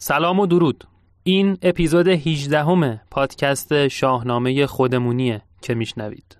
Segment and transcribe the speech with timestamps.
[0.00, 0.84] سلام و درود.
[1.22, 6.36] این اپیزود 18 همه پادکست شاهنامه خودمونیه که میشنوید.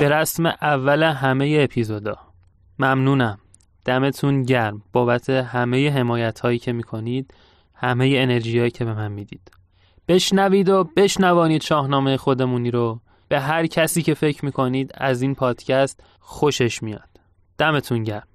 [0.00, 2.16] به رسم اول همه اپیزودا.
[2.78, 3.38] ممنونم.
[3.84, 4.82] دمتون گرم.
[4.92, 7.34] بابت همه حمایت هایی که می‌کنید
[7.74, 9.50] همه انرژی هایی که به من می‌دید.
[10.08, 13.00] بشنوید و بشنوانید شاهنامه خودمونی رو.
[13.28, 17.08] به هر کسی که فکر می‌کنید از این پادکست خوشش میاد.
[17.58, 18.26] دمتون گرم.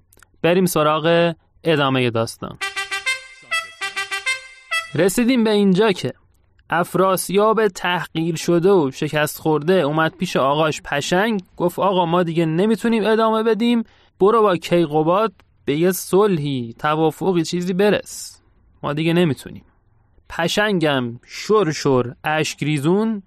[0.42, 2.58] بریم سراغ ادامه داستان.
[4.94, 6.12] رسیدیم به اینجا که
[6.70, 13.06] افراسیاب تحقیر شده و شکست خورده اومد پیش آقاش پشنگ گفت آقا ما دیگه نمی‌تونیم
[13.06, 13.84] ادامه بدیم
[14.20, 15.32] برو با کیقوباد
[15.64, 18.42] به یه صلحی توافقی چیزی برس.
[18.82, 19.64] ما دیگه نمی‌تونیم.
[20.38, 23.22] پشنگم شر شر اشکریزون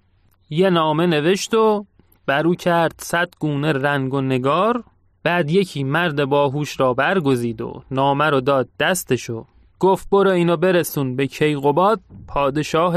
[0.50, 1.86] یه نامه نوشت و
[2.28, 4.84] برو کرد صد گونه رنگ و نگار.
[5.24, 9.46] بعد یکی مرد باهوش را برگزید و نامه رو داد دستشو
[9.80, 12.96] گفت برو اینو برسون به کیقوباد پادشاه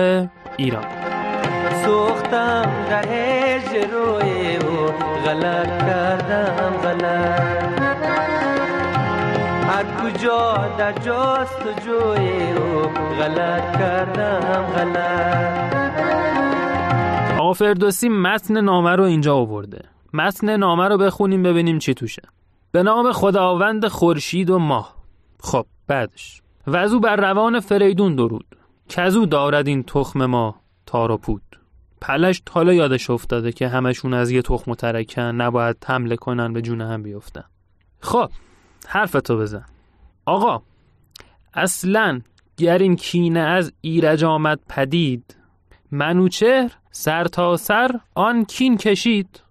[0.56, 0.86] ایران.
[1.84, 3.02] سوختم در
[3.92, 4.86] روی و
[5.24, 7.77] غلط کردم غلط.
[9.78, 16.00] هر کجا در جاست و جوی و غلط کردم غلط.
[17.40, 19.84] آقا فردوسی متن نامه رو اینجا آورده.
[20.12, 22.22] متن نامه رو بخونیم ببینیم چی توشه.
[22.72, 24.94] به نام خداوند خورشید و ماه.
[25.40, 26.42] خب بعدش.
[26.66, 28.46] و از او بر روان فریدون درود.
[28.88, 30.54] کزو دارد این تخم ما
[30.86, 31.42] تار و پود.
[32.00, 36.80] پلشت حالا یادش افتاده که همشون از یه تخم ترکن نباید حمله کنن به جون
[36.80, 37.44] هم بیفتن.
[38.00, 38.30] خب
[38.90, 39.64] حرفتو بزن.
[40.26, 40.62] آقا
[41.54, 42.20] اصلا
[42.56, 45.36] گر این کینه از ایرج آمد پدید
[45.90, 49.42] منوچهر سر تا سر آن کین کشید.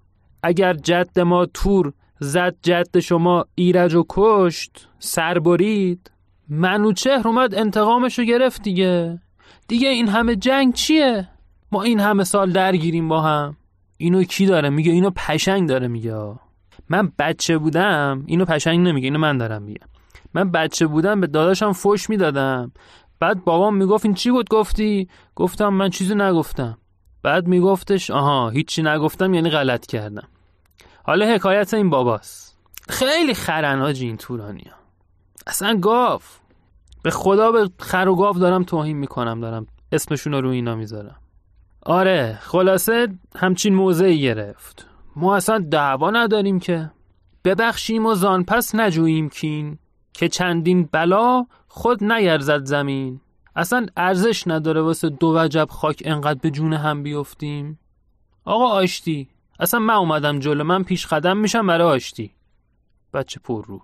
[0.43, 6.11] اگر جد ما تور زد جد شما ایرج و کشت سر برید.
[6.49, 9.19] منوچهر اومد انتقامشو گرفت دیگه.
[9.67, 11.29] دیگه این همه جنگ چیه؟
[11.71, 13.57] ما این همه سال درگیریم با هم.
[13.97, 16.35] اینو کی داره میگه؟ اینو پشنگ داره میگه.
[16.89, 19.87] من بچه بودم اینو پشنگ نمیگه اینو من دارم میگم.
[20.33, 22.71] من بچه بودم به داداشم فش می‌دادم.
[23.19, 26.77] بعد بابام می‌گفت این چی بود گفتی؟ گفتم من چیزی نگفتم.
[27.23, 30.27] بعد میگفتش آها هیچی نگفتم یعنی غلط کردم.
[31.03, 32.57] حالا حکایت این باباست.
[32.89, 34.77] خیلی خرن حاجی این تورانی ها.
[35.47, 36.21] اصلا گاو.
[37.03, 41.15] به خدا به خر و گاو دارم توهین می‌کنم دارم اسمشون رو اینا می‌ذارم.
[41.81, 44.86] آره خلاصه همچین موضعی گرفت.
[45.17, 46.91] ما اصلا دعوا نداریم که.
[47.45, 49.77] ببخشیم و زان پس نجوییم کین
[50.13, 53.21] که چندین بلا خود نیرزد زمین.
[53.55, 57.79] اصلا ارزش نداره واسه دو وجب خاک انقدر به جون هم بیفتیم.
[58.45, 59.27] آقا آشتی
[59.59, 62.31] اصلا من اومدم جلو من پیش قدم میشم برای آشتی.
[63.13, 63.81] بچه پر رو.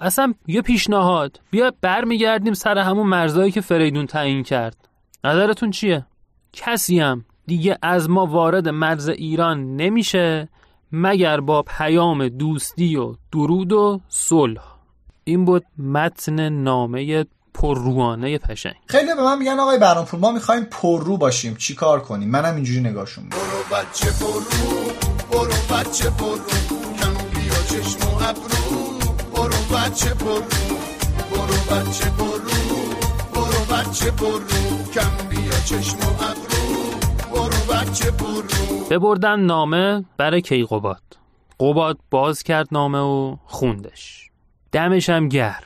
[0.00, 4.88] اصلا یه پیشنهاد بیا برمیگردیم سر همون مرزایی که فریدون تعیین کرد.
[5.24, 6.06] نظرتون چیه؟
[6.52, 10.48] کسی هم دیگه از ما وارد مرز ایران نمیشه.
[10.92, 14.62] مگر با پیام دوستی و درود و صلح.
[15.24, 21.16] این بود متن نامه پرروانه پشنگ خیلی به من میگن آقای برانپور ما می‌خوایم پررو
[21.16, 21.54] باشیم.
[21.54, 24.92] چی کار کنیم؟ منم اینجوری نگاهشون برو بچه پررو
[25.32, 26.38] برو بچه پررو.
[26.98, 28.98] کم بیا چشم و ابرو.
[29.34, 30.42] برو بچه پررو
[31.30, 32.50] برو بچه پررو.
[33.34, 34.84] برو بچه پررو.
[34.94, 36.81] کم بیا چشم و ابرو.
[38.90, 41.02] ببردن نامه برای کیقوباد.
[41.60, 44.30] قباد باز کرد نامه و خوندش.
[44.72, 45.62] دمش هم گرم.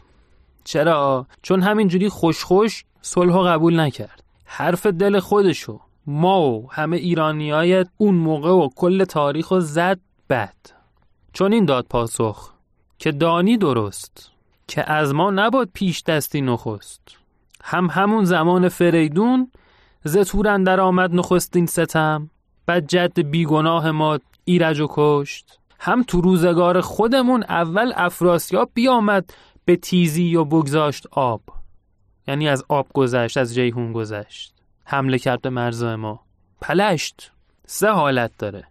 [0.64, 4.22] چرا؟ چون همینجوری خوش صلح قبول نکرد.
[4.44, 5.80] حرف دل خودشو.
[6.06, 7.52] ما و همه ایرانی
[7.96, 9.98] اون موقع و کل تاریخ و زد
[10.30, 10.54] بد.
[11.32, 12.52] چون این داد پاسخ
[12.98, 14.30] که دانی درست
[14.68, 17.00] که از ما نباد پیش دستی نخست.
[17.64, 19.50] هم همون زمان فریدون
[20.06, 22.30] زتورن در آمد نخستین ستم
[22.66, 25.58] بعد جد بیگناه ما ایرج و کشت.
[25.78, 31.42] هم تو روزگار خودمون اول افراسیاب بیامد به تیزی و بگذاشت آب.
[32.28, 34.54] یعنی از آب گذشت از جیهون گذشت.
[34.84, 36.20] حمله کرد به مرز ما.
[36.60, 37.32] پلشت
[37.66, 38.64] سه حالت داره.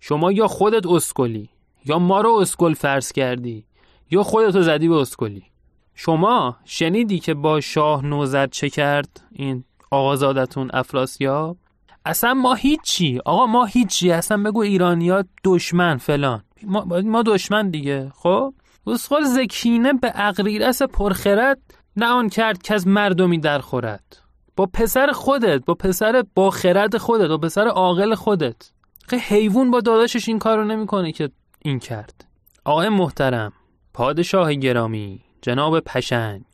[0.00, 1.50] شما یا خودت اسکلی
[1.84, 3.64] یا ما رو اسکل فرض کردی
[4.10, 5.42] یا خودتو زدی به اسکلی.
[5.94, 11.56] شما شنیدی که با شاه نوزد چه کرد؟ این آقازادتون افراسیاب
[12.04, 13.20] اصلا ما هیچی.
[13.24, 14.12] آقا ما هیچی.
[14.12, 16.42] اصلا بگو ایرانیا دشمن فلان.
[16.62, 18.12] ما, ما دشمن دیگه.
[18.14, 18.54] خب؟
[18.86, 21.58] اسخال زکینه به اقریرس پرخرد
[21.96, 24.16] نه آن کرد که از مردمی در خورد.
[24.56, 28.70] با پسر خودت با پسر با خرد خودت با پسر عاقل خودت.
[29.12, 32.24] حیوان با داداشش این کارو نمی‌کنه که این کرد.
[32.64, 33.52] آقای محترم
[33.94, 36.44] پادشاه گرامی جناب پشنگ.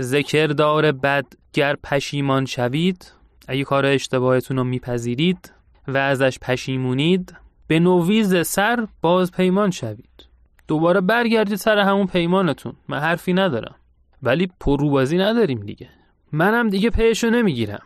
[0.00, 3.12] ذکردار بد گر پشیمان شوید
[3.48, 5.52] اگه کار اشتباهتون رو میپذیرید
[5.88, 7.34] و ازش پشیمونید
[7.66, 10.28] به نویز سر باز پیمان شوید.
[10.68, 12.72] دوباره برگردید سر همون پیمانتون.
[12.88, 13.74] من حرفی ندارم.
[14.22, 15.88] ولی پروبازی نداریم دیگه.
[16.32, 17.82] منم دیگه پیشو نمی‌گیرم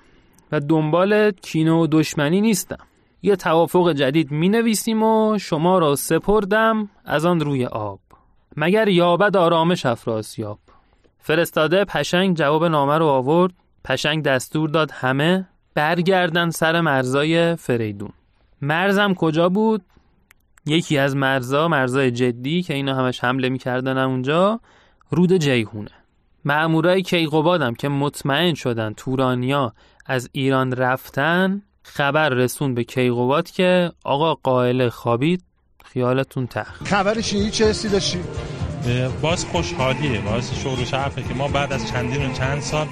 [0.52, 2.78] و دنبال کینه و دشمنی نیستم.
[3.22, 8.00] یه توافق جدید می نویسیم و شما را سپردم از آن روی آب.
[8.56, 10.58] مگر یابد آرامش افراسیاب
[11.28, 13.52] فرستاده پشنگ جواب نامه رو آورد
[13.84, 18.10] پشنگ دستور داد همه برگردن سر مرزای فریدون.
[18.62, 19.82] مرزم کجا بود؟
[20.66, 24.60] یکی از مرزا مرزای جدی که اینا همش حمله می‌کردن اونجا
[25.10, 25.90] رود جیهونه.
[26.44, 29.72] معمورای کیقوبادم که مطمئن شدن تورانیا
[30.06, 35.44] از ایران رفتن خبر رسون به کیقوباد که آقا قائل خوابید
[35.84, 38.18] خیالتون تخت خبرش چه حسی داشتی؟
[39.22, 42.86] باز خوشحالیه باز شور و شعفه که ما بعد از چندین و چند سال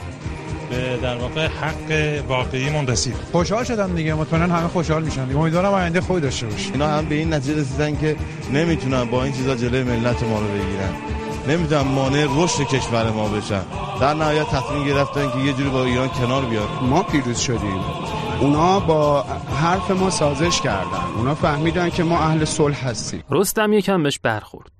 [0.70, 5.36] به در واقع حق واقعیمون رسید خوشحال شدم دیگه مطمئنا همه خوشحال میشن.
[5.36, 8.16] امیدوارم آینده خوبی داشته باشه اینا هم به این نتیجه رسیدن که
[8.52, 10.94] نمی‌تونن با این چیزا جلوی ملت ما رو بگیرن.
[11.48, 13.62] نمی‌تونن مانع رشد کشور ما بشن.
[14.00, 17.80] در نهایت تصمیم گرفتن که یه جوری با ایران کنار بیاد ما پیروز شدیم.
[18.40, 19.22] اونا با
[19.62, 21.04] حرف ما سازش کردن.
[21.16, 23.22] اونا فهمیدن که ما اهل صلح هستیم.
[23.30, 24.75] رستم یکم بهش برخورد.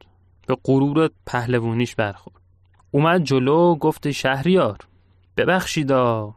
[0.47, 2.37] به غرور پهلوانیش برخورد.
[2.91, 4.79] اومد جلو گفت شهریار
[5.37, 6.35] ببخشیدا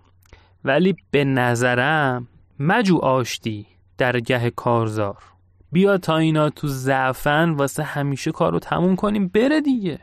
[0.63, 2.27] ولی به نظرم
[2.59, 3.65] مجو آشتی
[3.97, 5.23] در گه کارزار.
[5.71, 9.99] بیا تا اینا تو زعفن واسه همیشه کارو تموم کنیم بره دیگه.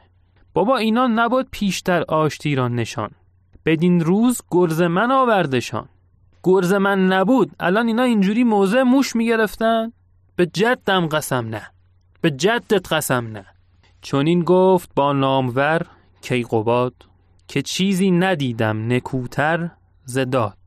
[0.54, 3.10] بابا اینا نباد پیشتر آشتی را نشان.
[3.64, 5.88] بدین روز گرز من آوردشان.
[6.44, 7.50] گرز من نبود.
[7.60, 9.92] الان اینا اینجوری موضع موش می‌گرفتن.
[10.36, 11.62] به جدم قسم نه.
[12.20, 13.46] به جدت قسم نه.
[14.06, 15.86] چون این گفت با نامور
[16.20, 16.94] کیقوباد
[17.48, 19.70] که چیزی ندیدم نکوتر
[20.04, 20.58] زداد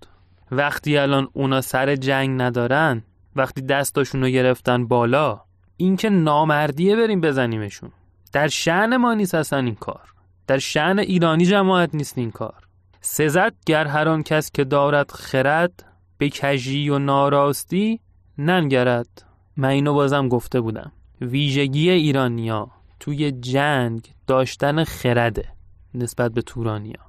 [0.51, 3.03] وقتی الان اونا سر جنگ ندارن
[3.35, 5.41] وقتی دستاشون رو گرفتن بالا
[5.77, 7.91] اینکه نامردیه بریم بزنیمشون.
[8.33, 10.13] در شعن ما نیست اصلا این کار.
[10.47, 12.67] در شعن ایرانی جماعت نیست این کار.
[13.01, 15.85] سزد گر هر کس که دارد خرد
[16.17, 17.99] به کجی و ناراستی
[18.37, 19.25] ننگرد.
[19.57, 20.91] من اینو بازم گفته بودم.
[21.21, 25.49] ویژگی ایرانیا توی جنگ داشتن خرده
[25.93, 26.99] نسبت به تورانیا.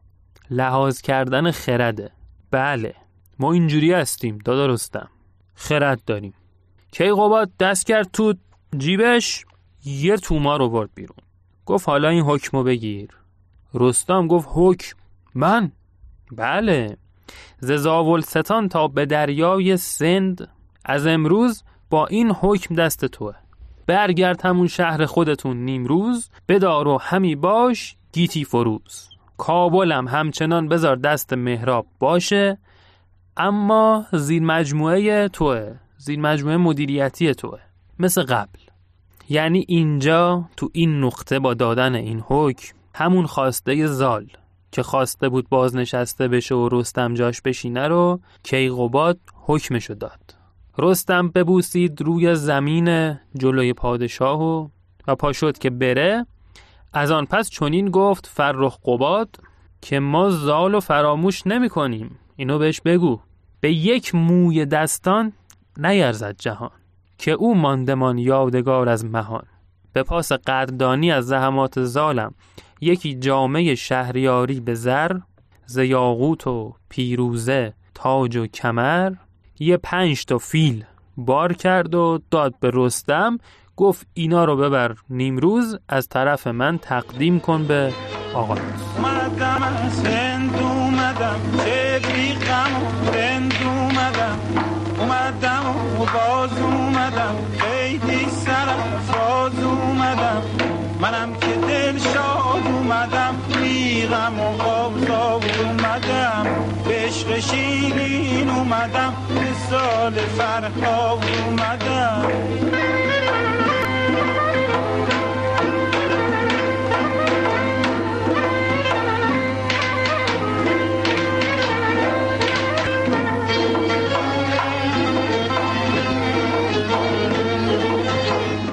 [0.51, 2.11] لحاظ کردن خرده.
[2.51, 2.95] بله
[3.39, 5.09] ما اینجوری هستیم دادا رستم.
[5.55, 6.35] خرد داریم.
[6.93, 8.35] کیقوباد دست کرد تو
[8.79, 9.45] جیبش؟
[9.85, 11.17] یه توما رو برد بیرون.
[11.67, 13.09] گفت حالا این حکمو بگیر.
[13.75, 14.97] رستم گفت حکم؟
[15.35, 15.73] من؟
[16.33, 16.97] بله.
[17.61, 17.87] ز
[18.25, 20.49] ستان تا به دریای سند.
[20.85, 23.35] از امروز با این حکم دست توه.
[23.91, 29.09] برگرد همون شهر خودتون نیمروز بدار و همی باش گیتی فروز.
[29.39, 32.59] کابلم همچنان بذار دست مهراب باشه
[33.37, 37.59] اما زیر مجموعه توه زیر مجموعه مدیریتی توه
[37.99, 38.61] مثل قبل.
[39.29, 44.27] یعنی اینجا تو این نقطه با دادن این حکم همون خواسته زال
[44.73, 50.40] که خواسته بود بازنشسته بشه و رستم جاش بشینه رو کیقوباد حکمشو داد.
[50.79, 54.69] رستم ببوسید روی زمین جلوی پادشاه و
[55.07, 56.27] و پا که بره.
[56.93, 59.37] از آن پس چنین گفت فرخ قباد
[59.81, 62.19] که ما زال و فراموش نمی کنیم.
[62.37, 63.21] اینو بهش بگو.
[63.61, 65.33] به یک موی دستان
[65.77, 66.71] نیرزد جهان
[67.19, 69.47] که او ماندمان یادگار از مهان.
[69.93, 72.35] به پاس قدردانی از زحمات زالم
[72.81, 75.19] یکی جامعه شهریاری به زر
[75.67, 79.13] ز یاقوت و پیروزه تاج و کمر
[79.63, 80.85] یه پنج تا فیل
[81.17, 83.39] بار کرد و داد به رستم.
[83.77, 87.93] گفت اینا رو ببر نیمروز از طرف من تقدیم کن به
[88.35, 88.55] آقا.
[94.99, 95.65] اومدم
[96.01, 99.01] و باز اومدم خیلی سرم
[99.65, 100.43] اومدم.
[101.01, 104.80] منم که دل شاد اومدم بیغم و
[107.39, 112.31] شیرین اومدم به سال فرها اومدم.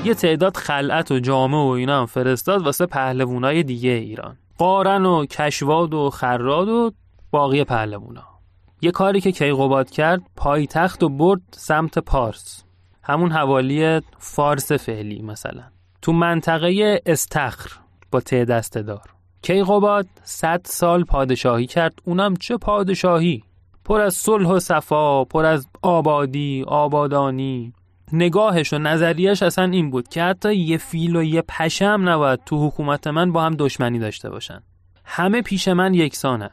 [0.03, 4.37] یه تعداد خلعت و جامعه و اینا هم فرستاد واسه پهلوانای دیگه ایران.
[4.57, 6.91] قارن و کشواد و خراد و
[7.31, 8.36] باقی پهلوونا.
[8.81, 12.63] یه کاری که کیقوباد کرد پایتخت و برد سمت پارس.
[13.03, 15.63] همون حوالی فارس فعلی مثلا.
[16.01, 17.71] تو منطقه استخر
[18.11, 19.01] با ته دست دار
[19.41, 21.99] کیقوباد صد سال پادشاهی کرد.
[22.05, 23.43] اونم چه پادشاهی؟
[23.85, 27.73] پر از صلح و صفا پر از آبادی آبادانی.
[28.13, 32.67] نگاهش و نظریش اصلا این بود که حتی یه فیل و یه پشم نباید تو
[32.67, 34.63] حکومت من با هم دشمنی داشته باشن.
[35.05, 36.49] همه پیش من یکسانن.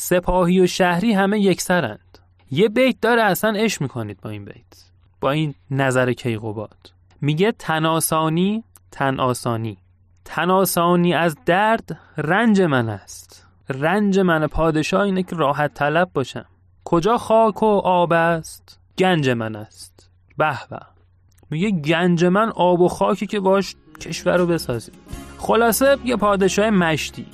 [0.00, 2.18] سپاهی و شهری همه یکسرند.
[2.50, 4.84] یه بیت داره اصلا اش می‌کنید با این بیت.
[5.20, 6.92] با این نظر کیقوباد.
[7.20, 9.78] میگه تناسانی تناسانی.
[10.24, 13.46] تناسانی از درد رنج من است.
[13.68, 16.46] رنج من پادشاه اینه که راحت طلب باشم.
[16.84, 20.10] کجا خاک و آب است؟ گنج من است.
[20.36, 20.80] به به.
[21.50, 24.92] میگه گنج من آب و خاکی که باش کشور رو بسازی
[25.38, 27.26] خلاصه یه پادشاه مشتی.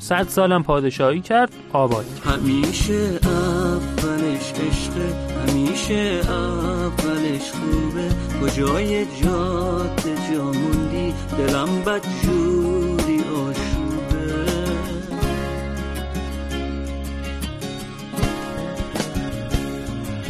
[0.00, 2.04] صد سالم پادشاهی کرد آباد.
[2.24, 5.14] همیشه اولش عشقه
[5.48, 8.08] همیشه اولش خوبه.
[8.42, 14.44] کجای جاده جاموندی دلم بد جوری آشوبه.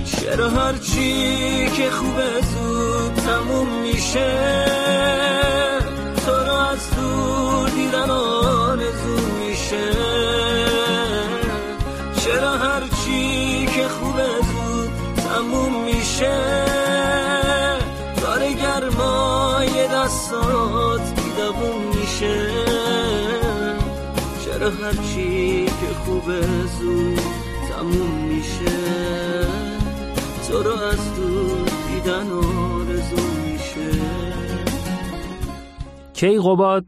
[0.04, 4.64] چرا هرچی که خوبه زود تموم میشه.
[6.26, 6.89] تو رو از
[26.10, 27.18] خوبه زود
[27.68, 28.80] تموم میشه.
[30.48, 33.90] تو رو از دور دیدن آرزو میشه.
[36.12, 36.84] کیقوباد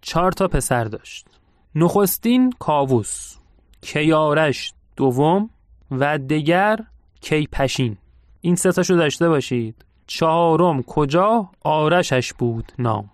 [0.00, 1.26] چهار تا پسر داشت.
[1.74, 3.36] نخستین کاووس
[3.80, 5.50] کیارش دوم
[5.90, 6.78] و دگر
[7.20, 7.96] کیپشین
[8.40, 9.84] این سه تاشو داشته باشید.
[10.06, 13.10] چهارم کجا؟ آرشش بود نام.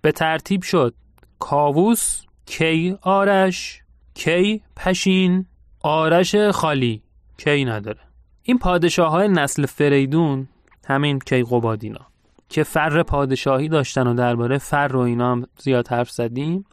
[0.00, 0.94] به ترتیب شد
[1.38, 3.79] کاووس کی آرش
[4.14, 5.46] کی پشین
[5.82, 7.02] آرش خالی
[7.36, 8.00] کی نداره.
[8.42, 10.48] این پادشاه های نسل فریدون
[10.86, 12.06] همین کیقوبادینا
[12.48, 16.64] که فر پادشاهی داشتن و درباره فر و اینا هم زیاد حرف زدیم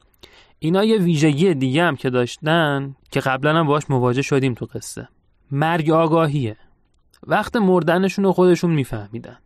[0.60, 5.08] اینا یه ویژگی دیگه هم که داشتن که قبلا هم باش مواجه شدیم تو قصه.
[5.52, 6.58] مرگ آگاهیه.
[7.28, 9.38] وقت مردنشون رو خودشون میفهمیدن.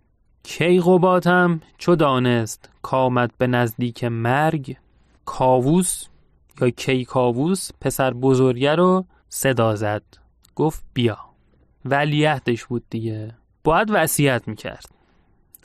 [0.43, 4.77] کیقوباد هم چو دانست کامد به نزدیک مرگ
[5.25, 6.05] کاووس
[6.61, 10.03] یا کی کاووس پسر بزرگه رو صدا زد.
[10.55, 11.17] گفت بیا.
[11.85, 13.35] ولیعهدش بود دیگه.
[13.63, 14.85] باید وصیت می‌کرد.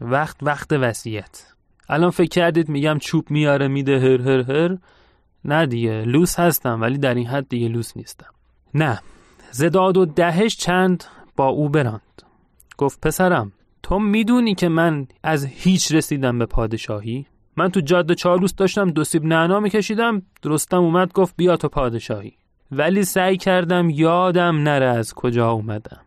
[0.01, 1.47] وقت وقت وصیت.
[1.89, 4.79] الان فکر کردید میگم چوب میاره میده هر هر هر.
[5.45, 8.31] نه دیگه لوس هستم ولی در این حد دیگه لوس نیستم.
[8.75, 9.01] نه.
[9.51, 11.05] زداد و دهش چند
[11.37, 12.23] با او براند.
[12.79, 17.27] گفت پسرم تو می‌دونی که من از هیچ رسیدم به پادشاهی؟
[17.57, 22.33] من تو جاده چالوس داشتم دو سیب نعنا میکشیدم درستم اومد گفت بیا تو پادشاهی.
[22.73, 26.01] ولی سعی کردم یادم نره از کجا اومدم.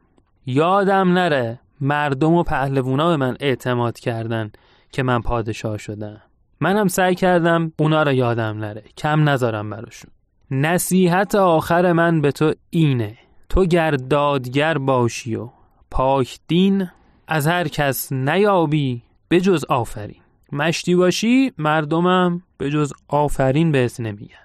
[0.46, 4.52] یادم نره مردم و پهلوونا به من اعتماد کردن
[4.92, 6.22] که من پادشاه شدم.
[6.60, 8.84] منم سعی کردم اونا رو یادم نره.
[8.98, 10.12] کم نذارم براشون.
[10.52, 13.18] نصیحت آخر من به تو اینه.
[13.50, 15.50] تو گر دادگر باشی و
[15.92, 16.90] پاک دین
[17.28, 20.22] از هر کس نیابی به جز آفرین.
[20.52, 24.36] مشتی باشی مردمم به جز آفرین بهت نمیگن.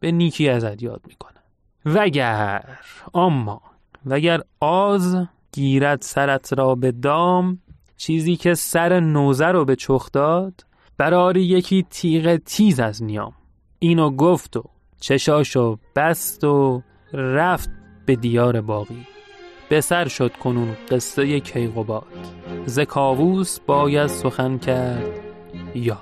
[0.00, 1.42] به نیکی ازت یاد می‌کنن
[1.86, 2.78] وگر
[3.14, 3.62] اما
[4.06, 5.16] وگر آز
[5.52, 7.58] گیرد سرت را به دام
[7.96, 10.64] چیزی که سر نوزه رو به چخ داد
[10.98, 13.32] براری یکی تیغ تیز از نیام.
[13.78, 14.64] اینو گفت و
[15.00, 17.70] چشاشو بست و رفت
[18.06, 19.06] به دیار باقی.
[19.68, 22.06] به سر شد کنون قصه کیقوباد
[22.66, 25.23] ز کاووس باید سخن کرد.
[25.74, 25.98] یاد.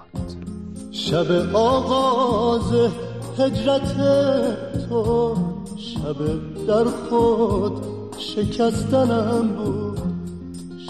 [0.90, 2.72] شب آغاز
[3.38, 3.96] هجرت
[4.88, 5.36] تو
[5.76, 6.16] شب
[6.66, 7.72] در خود
[8.18, 9.98] شکستنم بود.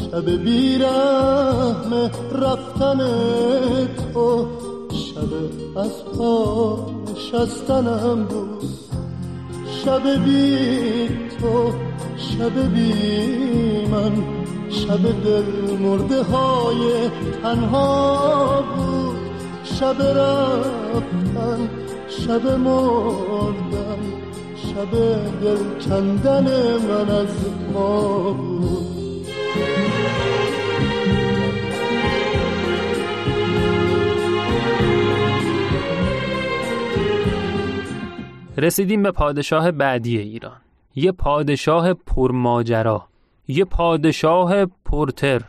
[0.01, 2.99] شب بیرحم رفتن
[4.15, 4.47] تو
[4.91, 8.69] شب از پا شستنم بود.
[9.85, 11.09] شب بی
[11.41, 11.73] تو
[12.17, 14.42] شب بی من
[14.73, 17.11] شب دل مرده های
[17.43, 19.17] تنها بود.
[19.65, 21.69] شب رفتن
[22.09, 23.99] شب مردن
[24.57, 24.91] شب
[25.43, 26.45] دل کندن
[26.89, 27.37] من از
[27.73, 29.27] ما بود.
[38.57, 40.61] رسیدیم به پادشاه بعدی ایران.
[40.95, 43.12] یه پادشاه پرماجرا.
[43.49, 45.43] یه پادشاه پرتر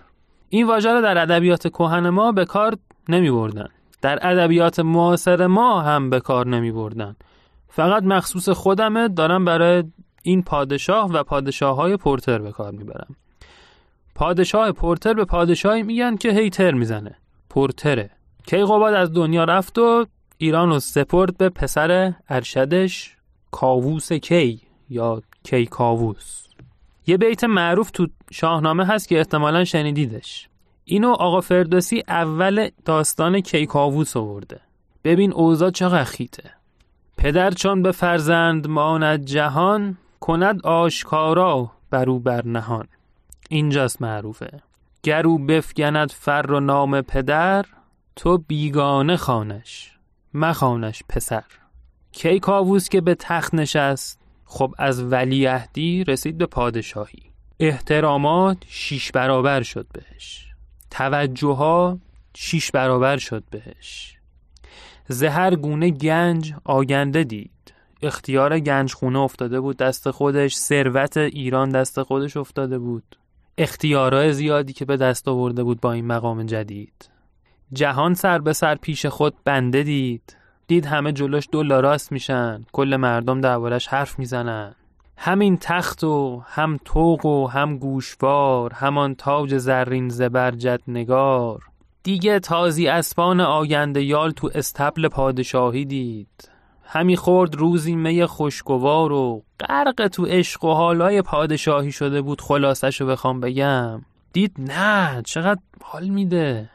[0.49, 2.77] این واژه رو در ادبیات کهن ما به کار
[3.09, 3.67] نمی بردن
[4.01, 7.15] در ادبیات معاصر ما هم به کار نمی بردن
[7.67, 9.83] فقط مخصوص خودمه دارم برای
[10.23, 13.15] این پادشاه و پادشاه های پورتر به کار می‌برم.
[14.15, 17.15] پادشاه پورتر به پادشاهی میگن که هیتر می‌زنه.
[17.49, 18.09] پورتره.
[18.47, 20.05] کیقوباد از دنیا رفت و
[20.37, 23.15] ایران رو سپرد به پسر ارشدش
[23.51, 26.42] کاووس کی یا کی کاووس.
[27.07, 30.49] یه بیت معروف تو شاهنامه هست که احتمالا شنیدیدش.
[30.85, 34.61] اینو آقا فردوسی اول داستان کیکاووس آورده.
[35.03, 36.51] ببین اوضاع چقدر خیته.
[37.17, 42.87] پدر چون به فرزند ماند جهان کند آشکارا برو بر نهان.
[43.49, 44.61] اینجاست معروفه.
[45.03, 47.65] گرو بفگند فر و نام پدر
[48.15, 49.91] تو بیگانه خانش
[50.33, 51.43] مخانش پسر.
[52.11, 57.23] کیکاووس که به تخت نشست خب از ولیعهدی رسید به پادشاهی.
[57.59, 60.47] احترامات شیش برابر شد بهش.
[60.91, 61.99] توجه ها
[62.35, 64.17] شیش برابر شد بهش.
[65.07, 67.73] زهر گونه گنج آگنده دید.
[68.01, 73.17] اختیار گنج خونه افتاده بود دست خودش ثروت ایران دست خودش افتاده بود.
[73.57, 77.09] اختیارای زیادی که به دست آورده بود با این مقام جدید.
[77.73, 80.35] جهان سر به سر پیش خود بنده دید.
[80.73, 82.65] دید همه جلوش دو راست میشن.
[82.71, 84.75] کل مردم دربارش حرف می‌زنن.
[85.17, 91.59] همین تخت و هم توق و هم گوشوار همان تاج زرین زبرجد نگار.
[92.03, 96.49] دیگه تازی اسبان آینده یال تو استبل پادشاهی دید.
[96.83, 103.01] همی خورد روزی می خوشگوار و غرق تو عشق و حالای پادشاهی شده بود خلاصش
[103.01, 104.01] رو بخوام بگم.
[104.33, 106.69] دید نه چقدر حال میده.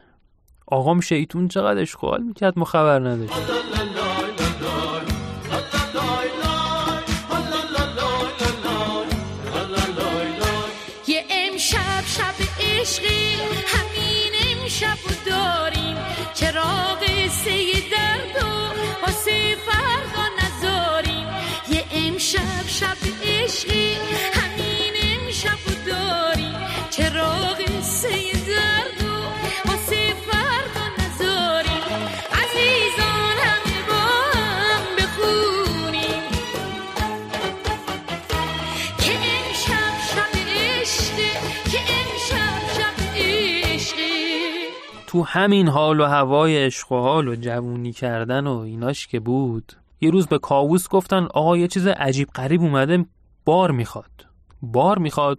[0.67, 3.78] آقام شیطون چقدر عشق حال می‌کرد ما خبر نداشت.
[19.67, 20.28] تو
[45.31, 49.73] همین حال و هوای عشق و حال و جوونی کردن و ایناش که بود.
[50.01, 53.05] یه روز به کاووس گفتن آقا یه چیز عجیب غریب اومده
[53.45, 54.27] بار می‌خواد.
[54.63, 55.39] بار می‌خواد؟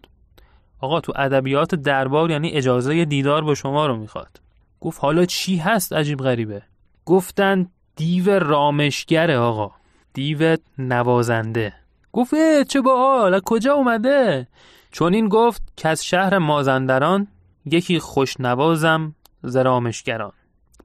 [0.80, 4.40] آقا تو ادبیات دربار یعنی اجازه دیدار با شما رو می‌خواد.
[4.82, 6.62] گفت حالا چی هست عجیب غریبه؟
[7.06, 9.72] گفتن دیو رامشگره آقا.
[10.14, 11.74] دیو نوازنده.
[12.12, 14.48] گفت چه باحال کجا اومده؟
[14.92, 17.28] چون این گفت که از شهر مازندران
[17.66, 20.32] یکی خوشنوازم زرامشگران.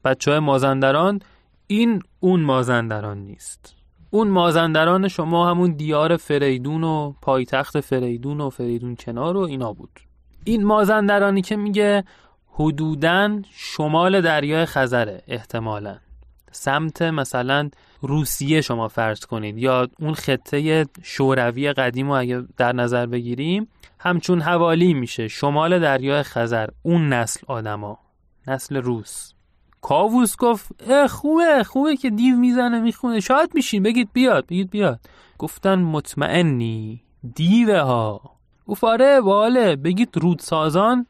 [0.04, 1.20] بچه های مازندران
[1.66, 3.74] این اون مازندران نیست.
[4.10, 10.00] اون مازندران شما همون دیار فریدون و پایتخت فریدون و فریدون کنار و اینا بود.
[10.44, 12.04] این مازندرانی که میگه
[12.48, 15.96] حدوداً شمال دریای خزره احتمالا.
[16.52, 17.70] سمت مثلا
[18.02, 24.40] روسیه شما فرض کنید یا اون خطه شوروی قدیم رو اگه در نظر بگیریم همچون
[24.40, 25.28] حوالی میشه.
[25.28, 27.98] شمال دریای خزر اون نسل آدما.
[28.46, 29.32] نسل روس.
[29.80, 30.72] کاووس گفت
[31.06, 33.20] خوبه خوبه که دیو می‌زنه می‌خونه.
[33.20, 35.00] شاید میشین بگید بیاد بگید بیاد.
[35.38, 37.02] گفتن مطمئنی
[37.34, 38.20] دیوه ها
[38.66, 39.76] گفت آره باله.
[39.76, 41.06] بگید رودسازان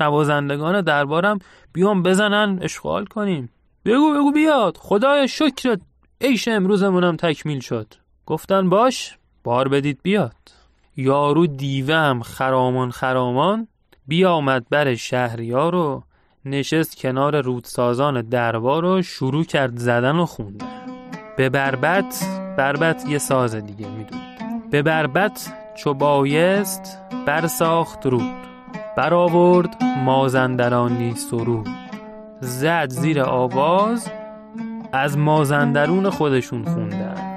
[0.00, 1.38] نوازندگان دربارم
[1.72, 3.50] بیام بزنن اشغال کنیم.
[3.84, 4.76] بگو بگو بیاد.
[4.76, 5.80] خدای شکرت
[6.20, 7.94] ایش امروزمونم تکمیل شد.
[8.26, 10.36] گفتن باش بار بدید بیاد.
[10.96, 13.68] یارو دیوم خرامان خرامان.
[14.06, 16.02] بیامد بر شهریار و
[16.44, 20.66] نشست کنار رودسازان دربار و شروع کرد زدن و خوندن.
[21.36, 22.26] به بربت
[22.56, 28.42] بربت یه ساز دیگه می‌دونید به بربت چو بایست برساخت رود.
[28.96, 31.68] برآورد مازندرانی سرود
[32.40, 34.10] زد زیر آواز
[34.92, 37.31] از مازندرون خودشون خوندن.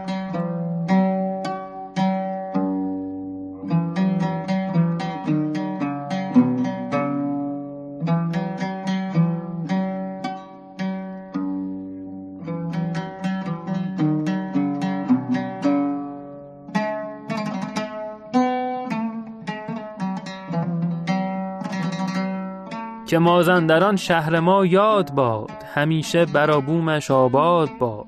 [23.15, 28.06] که مازندران شهر ما یاد باد همیشه برابومش آباد باد.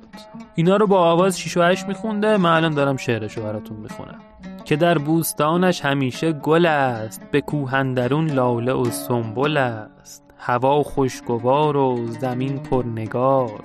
[0.55, 4.19] اینا رو با آواز 6 و 8 میخونده من الان دارم شعرشو براتون می‌خونم.
[4.65, 10.23] که در بوستانش همیشه گل است به کوهندرون لاله و سنبل است.
[10.37, 13.61] هوا خوشگوار و زمین پرنگار.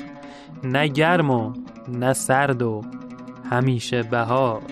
[0.65, 1.53] نه گرم و
[1.89, 2.81] نه سرد و
[3.51, 4.63] همیشه بهار.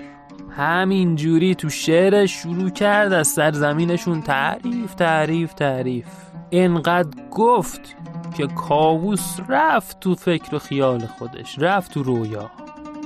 [0.51, 6.30] همین جوری تو شعر شروع کرد از سرزمینشون تعریف تعریف تعریف.
[6.53, 7.97] انقدر گفت
[8.37, 12.51] که کاووس رفت تو فکر و خیال خودش رفت تو رویا.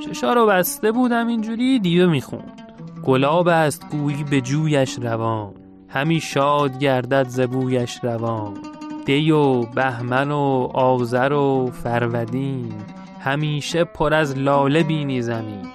[0.07, 2.63] چشا رو بسته بودم اینجوری دیوه می‌خوند.
[3.05, 5.55] گلاب است گویی به جویش روان.
[5.89, 8.55] همی شاد گردد زبویش روان.
[9.07, 12.73] دی و بهمن و آذر و فرودین
[13.21, 15.67] همیشه پر از لاله بینی زمین.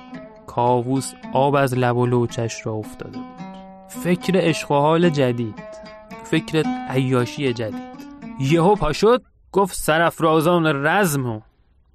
[0.47, 3.25] کاووس آب از لب و لوچش را افتاده بود.
[3.87, 5.68] فکر عشق و حال جدید.
[6.31, 7.99] فکر عیاشی جدید.
[8.39, 11.41] یهو پا شد گفت سرافرازان رزم و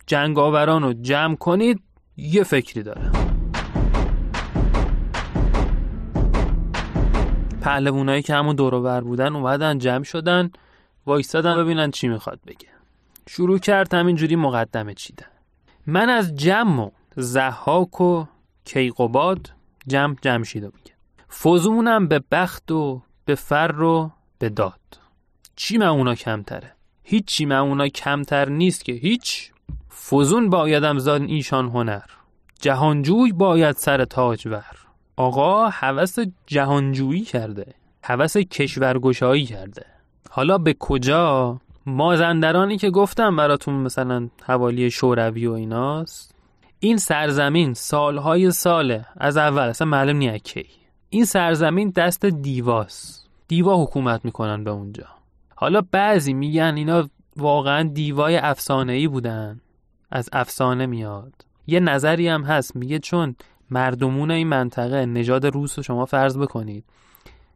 [0.07, 1.83] جنگاوران رو جمع کنید
[2.17, 3.13] یه فکری دارم.
[7.61, 10.51] پهلوونایی که همون دور بودن اومدن جمع شدن
[11.07, 12.69] وایستادن ببینن چی می‌خواد بگه.
[13.29, 15.27] شروع کرد همینجوری مقدمه چیدن.
[15.87, 18.25] من از جمع و زحاک و
[18.65, 19.51] کیقوباد
[19.87, 20.93] جمع جمشیدو میگه.
[21.43, 24.11] فزونم به بخت و به فر و
[24.45, 24.81] به داد.
[25.57, 29.53] چی من اونا کمتره؟ هیچی من کمتر نیست که هیچ.
[29.91, 32.03] فزون بایدم زاد ایشان هنر.
[32.61, 34.77] جهانجوی باید سر تاج ور
[35.17, 37.75] آقا حوث جهانجویی کرده.
[38.03, 39.87] حوث کشورگشایی کرده.
[40.31, 46.35] حالا به کجا؟ مازندرانی که گفتم براتون مثلا حوالی شوروی و ایناست.
[46.81, 49.07] این سرزمین سالهای ساله.
[49.17, 50.67] از اول اصلا معلوم نیه کی.
[51.11, 53.24] این سرزمین دست دیواست.
[53.49, 55.07] دیوا حکومت می‌کنن به اونجا.
[55.57, 59.61] حالا بعضی میگن اینا واقعا دیوای افسانه ای بودن.
[60.11, 61.33] از افسانه میاد.
[61.67, 62.77] یه نظری هم هست.
[62.77, 63.37] میگه چون
[63.71, 66.85] مردمون این منطقه نژاد روس رو شما فرض بکنید.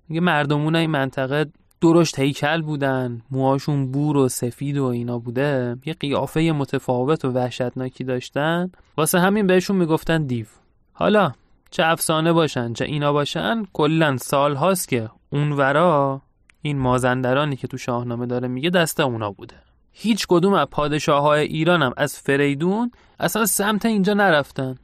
[0.08, 1.46] میگه مردمون این منطقه
[1.80, 3.22] درشت هیکل بودن.
[3.30, 5.76] موهاشون بور و سفید و اینا بوده.
[5.86, 8.70] یه قیافه متفاوت و وحشتناکی داشتن.
[8.96, 10.46] واسه همین بهشون می‌گفتن دیو.
[10.92, 11.32] حالا
[11.70, 16.22] چه افسانه باشن چه اینا باشن کلا سال هاست که اونورا
[16.62, 19.56] این مازندرانی که تو شاهنامه داره میگه دست اونا بوده.
[19.92, 24.74] هیچ کدوم از پادشاه های ایران هم از فریدون اصلا سمت اینجا نرفتن.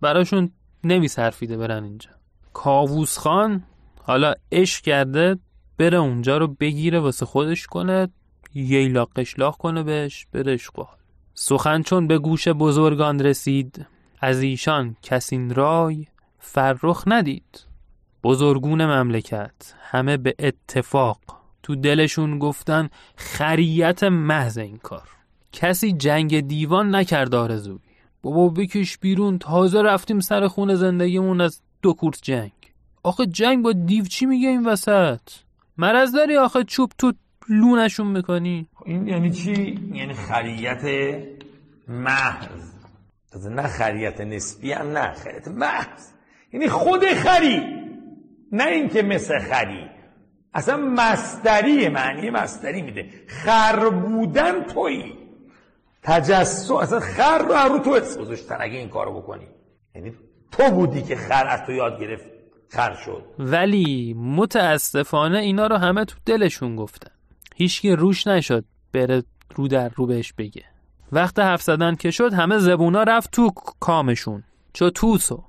[0.00, 0.50] براشون
[0.84, 2.10] نمیصرفیده برن اینجا.
[2.52, 3.62] کاووس خان
[4.02, 5.38] حالا عشق کرده
[5.78, 8.08] بره اونجا رو بگیره واسه خودش کنه
[8.54, 10.86] ییلا قشلاق کنه بهش بره حال
[11.34, 13.86] سخن چون به گوش بزرگان رسید
[14.24, 16.06] از ایشان کسین رای
[16.38, 17.66] فرخ ندید.
[18.22, 21.18] بزرگون مملکت همه به اتفاق.
[21.62, 25.08] تو دلشون گفتن خریت محض این کار.
[25.52, 27.78] کسی جنگ دیوان نکرد آرزوی.
[28.22, 32.52] بابا بکش بیرون تازه رفتیم سر خون زندگیمون از دو کورت جنگ.
[33.02, 35.20] آخه جنگ با دیو چی میگه این وسط؟
[35.78, 37.12] مرض داری آخه چوب تو
[37.48, 40.82] لونشون می‌کنی؟ این یعنی چی؟ یعنی خریت
[41.88, 42.73] محض.
[43.36, 46.08] نه خریت نسبی هم نه خریت محض.
[46.52, 47.62] یعنی خود خری
[48.52, 49.90] نه اینکه مثل خری.
[50.54, 53.10] اصلا مستری معنی مستری میده.
[53.26, 55.12] خر بودن تویی.
[56.02, 59.48] تجسس اصلا خر رو رو تو گذاشتن اگه این کارو بکنی.
[59.94, 60.12] یعنی
[60.52, 62.24] تو بودی که خر از تو یاد گرفت.
[62.68, 63.24] خر شد.
[63.38, 67.10] ولی متاسفانه اینا رو همه تو دلشون گفتن.
[67.56, 69.22] هیچکی روش نشد بره
[69.54, 70.73] رو در رو بهش بگه.
[71.14, 73.50] وقت حرف زدن که شد همه زبونا رفت تو
[73.80, 74.42] کامشون.
[74.72, 75.44] چو توسو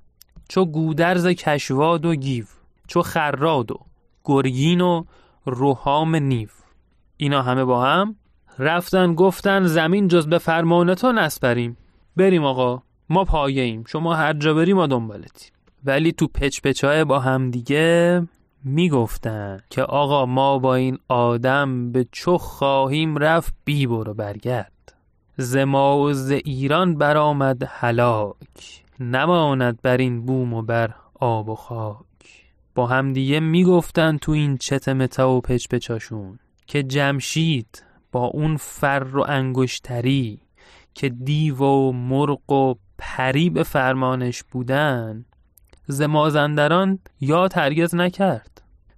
[0.49, 2.45] چو گودرز کشواد و گیو
[2.88, 3.80] چو خراد و
[4.23, 5.04] گرگین و
[5.45, 6.49] روحام نیو.
[7.17, 8.15] اینا همه با هم
[8.60, 11.78] رفتن گفتن زمین جز به فرمان تو نسپریم
[12.15, 12.43] بریم.
[12.43, 15.51] آقا ما پایه ایم شما هر جا بریم ما دنبالتیم.
[15.86, 18.28] ولی تو پچ پچای با هم دیگه
[18.63, 24.71] می‌گفتن که آقا ما با این آدم به چخ خواهیم رفت بی برو برگرد.
[25.37, 31.55] ز ما و ز ایران برآمد هلاک نماند بر این بوم و بر آب و
[31.55, 32.05] خاک.
[32.75, 39.25] با همدیگه می‌گفتن تو این چتمتا و پچ پچاشون که جمشید با اون فر و
[39.27, 40.39] انگشتری
[40.93, 45.25] که دیو و مرغ و پری به فرمانش بودن
[45.87, 48.54] زمازندران یا ترگز نکرد.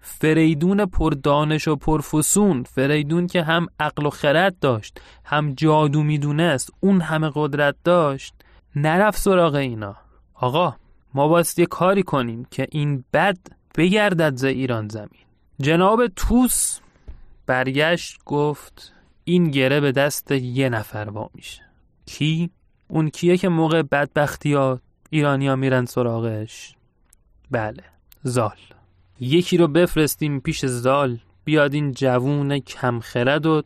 [0.08, 7.02] فریدون پردانش و پرفسون فریدون که هم عقل و خرد داشت هم جادو می‌دونست اون
[7.02, 8.34] همه قدرت داشت.
[8.76, 9.96] نرفت سراغ اینا.
[10.34, 10.76] آقا
[11.13, 13.38] ما باید یه کاری کنیم که این بد
[13.76, 15.26] بگردد ز ایران زمین.
[15.62, 16.80] جناب توس
[17.46, 18.93] برگشت گفت
[19.24, 21.62] این گره به دست یه نفر وا میشه.
[22.06, 22.50] کی؟
[22.88, 26.76] اون کیه که موقع بدبختی ها ایرانیا میرن سراغش؟
[27.52, 27.84] بله
[28.24, 28.58] زال.
[29.20, 33.64] یکی رو بفرستیم پیش زال بیاد این جوون کم خرد و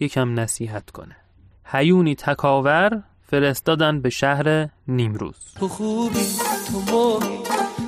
[0.00, 1.16] یکم نصیحت کنه.
[1.64, 5.54] هیونی تکاور فرستادن به شهر نیمروز.
[5.60, 6.26] تو خوبی
[6.72, 7.38] تو ماهی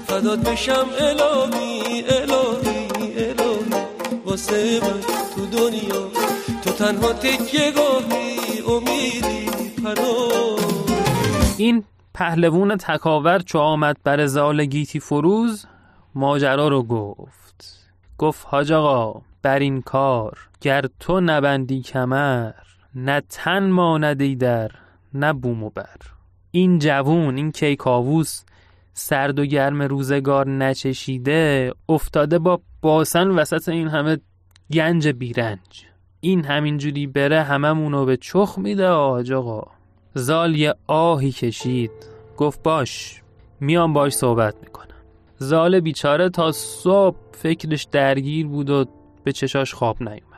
[0.07, 3.85] فدات بشم الهی الهی الهی.
[4.25, 5.01] واسه من
[5.35, 6.11] تو دنیا
[6.65, 9.51] تو تنها تکیه گاهی امیدی
[9.85, 10.59] پناه
[11.57, 15.67] این پهلوون تکاور چو آمد بر زال گیتی فروز
[16.15, 17.91] ماجرا رو گفت.
[18.19, 22.53] گفت حاج آقا بر این کار گر تو نبندی کمر
[22.95, 24.71] نه تن ماندی در
[25.15, 25.97] نه بوم و بر.
[26.51, 28.43] این جوون این کیکاووس
[28.93, 34.19] سرد و گرم روزگار نچشیده افتاده با باسن وسط این همه
[34.73, 35.87] گنج بیرنج.
[36.21, 39.67] این همینجوری بره هممونو به چخ میده آج آقا.
[40.15, 41.91] زال یه آهی کشید.
[42.37, 43.23] گفت باش
[43.61, 44.90] میام باش صحبت می‌کنم.
[45.43, 48.85] زال بیچاره تا صبح فکرش درگیر بود و
[49.25, 50.30] به چشاش خواب نیومد.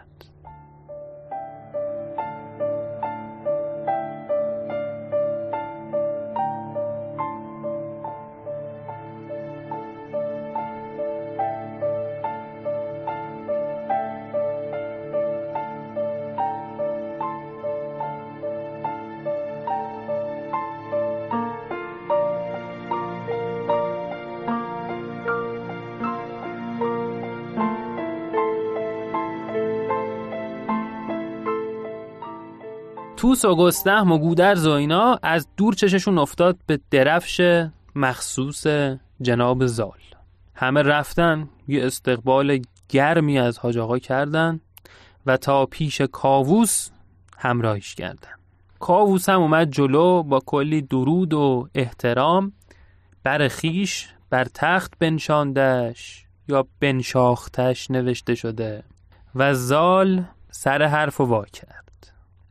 [33.32, 38.66] توس و گستهم و گودرز و اینا از دور چششون افتاد به درفش مخصوص
[39.22, 40.00] جناب زال.
[40.54, 44.60] همه رفتن یه استقبال گرمی از حاج آقا کردن
[45.26, 46.90] و تا پیش کاووس
[47.38, 48.30] همراهیش کردن.
[48.78, 52.52] کاووس هم اومد جلو با کلی درود و احترام
[53.22, 58.82] بر خیش بر تخت بنشاندش یا بنشاختش نوشته شده
[59.34, 61.91] و زال سر حرف و وا کرد.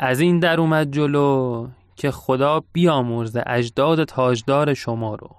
[0.03, 5.29] از این در اومد جلو که خدا بیامرزه اجداد تاجدار شما رو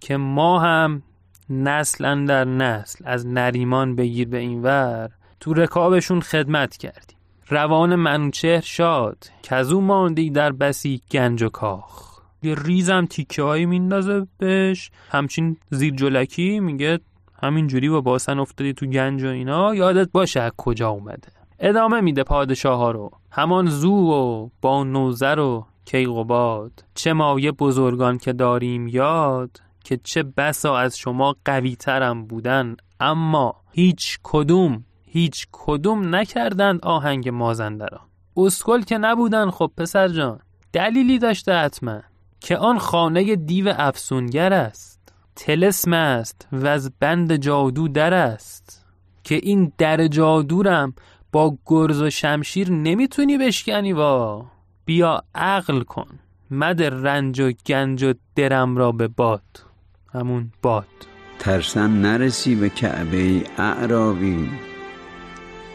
[0.00, 1.02] که ما هم
[1.50, 7.16] نسل در نسل از نریمان بگیر به این ور تو رکابشون خدمت کردیم.
[7.48, 12.20] روان منوچهر شاد که از او ماندی در بسی گنج و کاخ.
[12.42, 16.98] یه ریزم تیکه هایی میندازه بهش همچین زیر جلکی میگه
[17.42, 21.41] همین جوری با باسن افتادی تو گنج و اینا یادت باشه از کجا اومده.
[21.64, 23.10] ادامه میده پادشاه ها رو.
[23.30, 26.84] همان زو و با نوزر و کیقوباد.
[26.94, 32.76] چه مایه بزرگان که داریم یاد که چه بسا از شما قوی ترم بودن.
[33.00, 40.40] اما هیچ کدوم هیچ کدوم نکردند آهنگ مازندران اسکل که نبودن خب پسر جان.
[40.72, 42.00] دلیلی داشته حتما
[42.40, 45.14] که آن خانه دیو افسونگر است.
[45.36, 48.82] تلسم است و از بند جادو در است.
[49.24, 50.94] که این در جادورم
[51.32, 54.46] با گرز و شمشیر نمی‌تونی بشکنی وا.
[54.84, 56.18] بیا عقل کن.
[56.50, 59.42] مد رنج و گنج و درم را به باد.
[60.12, 60.86] همون باد.
[61.38, 64.50] ترسم نرسی به کعبه اعرابی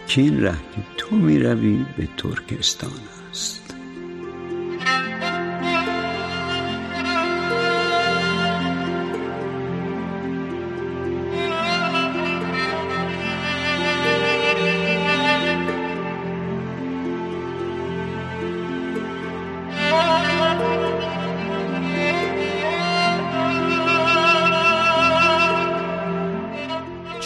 [0.07, 2.91] که این ره که تو می‌روی به ترکستان
[3.29, 3.75] است.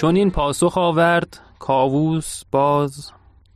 [0.01, 3.11] چون این پاسخ آورد کاووس باز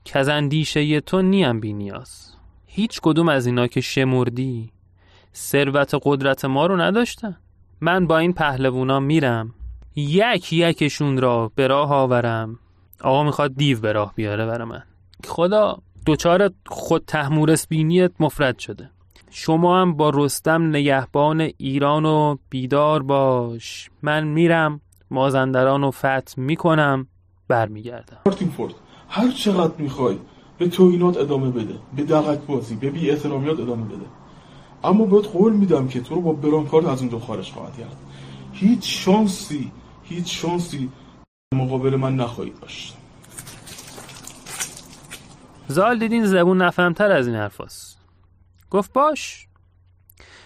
[0.06, 2.34] کزندیشه تو نیم بی نیاز
[2.66, 4.72] هیچ کدوم از اینا که شمردی
[5.36, 7.38] ثروت قدرت ما رو نداشتن.
[7.82, 9.54] من با این پهلوونا میرم
[9.96, 12.60] یک یکشون را به راه آورم.
[13.02, 14.84] آقا می‌خواد دیو به راه بیاره برای من.
[15.28, 18.90] خدا دوچار خود تحمورس بینیت مفرد شده.
[19.30, 23.90] شما هم با رستم نگهبان ایران و بیدار باش.
[24.02, 27.08] من میرم مازندران رو فتح می‌کنم
[27.48, 28.18] برمیگردم.
[28.26, 28.74] مارتین فورد
[29.10, 30.18] هر چقدر می‌خوای
[30.58, 34.06] به توهینات ادامه بده به دقت بازی به بی احترامیات ادامه بده.
[34.84, 37.98] اما بهت قول میدم که تو رو با برانکارد از اون دو خارج خواهد کرد.
[38.54, 39.72] هیچ شانسی
[40.04, 40.90] هیچ شانسی
[41.56, 42.98] مقابل من نخواهید داشت.
[45.68, 47.98] زال دیدین زبون نفهمتر از این حرفاست.
[48.72, 49.48] گفت باش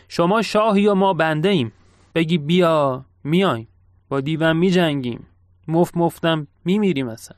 [0.08, 1.72] شما شاهی و ما بنده ایم.
[2.16, 3.68] بگی بیا میایم.
[4.10, 5.28] با دیوم می جنگیم
[5.68, 7.38] مفت مفتم می میریم اصلا.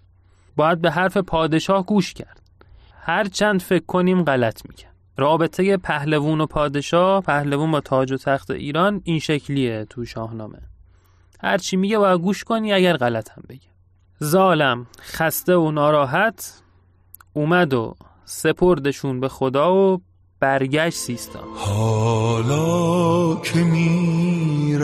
[0.55, 2.41] باید به حرف پادشاه گوش کرد.
[3.01, 8.51] هر چند فکر کنیم غلط میکن رابطه پهلوون و پادشاه پهلوون با تاج و تخت
[8.51, 10.57] ایران این شکلیه تو شاهنامه.
[11.43, 13.67] هرچی میگه باید گوش کنی اگر غلط هم بگه.
[14.19, 16.62] زالم خسته و ناراحت
[17.34, 20.01] اومد و سپردشون به خدا و
[20.39, 21.43] برگشت سیستان.
[21.55, 24.77] حالا که می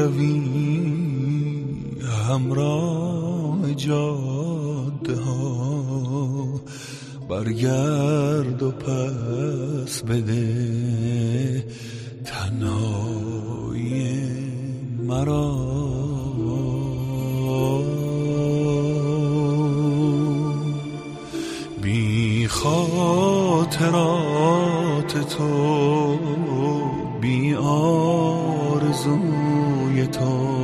[2.28, 6.62] همراه جاده ها.
[7.30, 11.64] برگرد و پس بده
[12.26, 14.18] تنهای
[15.08, 15.78] مرا.
[21.82, 23.98] بی خاطرات
[25.38, 26.18] تو
[27.22, 28.88] بی آرزوی
[30.08, 30.57] تو.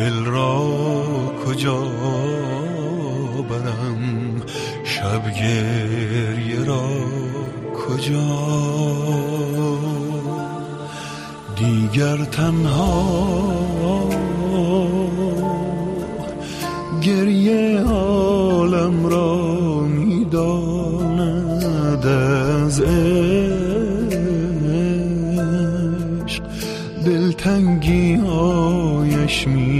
[0.00, 0.62] دل را
[1.46, 1.82] کجا
[3.50, 4.02] برم
[4.84, 6.88] شب گریه را
[7.74, 8.36] کجا؟
[11.56, 14.08] دیگر تنها
[17.02, 21.26] گریه عالم را می‌داند
[22.06, 23.30] از عشق.
[27.06, 29.79] دلتنگی هایش میماند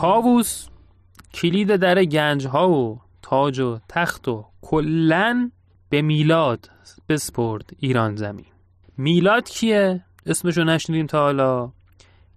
[0.00, 0.66] کاووس
[1.34, 5.52] کلید در گنج ها و تاج و تخت و کلن
[5.88, 6.70] به میلاد
[7.08, 8.46] بسپرد ایران زمین.
[8.96, 11.72] میلاد کیه؟ اسمشو نشنیدیم تا حالا.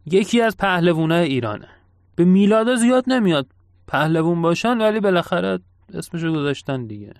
[0.06, 1.67] یکی از پهلوانای ایرانه.
[2.15, 3.47] به میلادا زیاد نمیاد
[3.88, 5.60] پهلوون باشن ولی بالاخره
[5.93, 7.13] اسمشو گذاشتن دیگه.